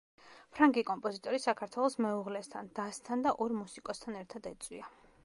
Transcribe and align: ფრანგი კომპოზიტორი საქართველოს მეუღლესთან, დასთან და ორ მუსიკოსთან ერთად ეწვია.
ფრანგი 0.53 0.83
კომპოზიტორი 0.87 1.39
საქართველოს 1.43 1.99
მეუღლესთან, 2.05 2.71
დასთან 2.81 3.25
და 3.29 3.37
ორ 3.47 3.55
მუსიკოსთან 3.63 4.19
ერთად 4.23 4.55
ეწვია. 4.57 4.91